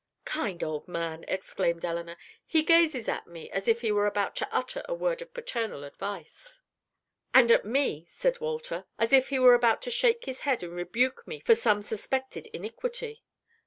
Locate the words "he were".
3.81-4.07, 9.29-9.53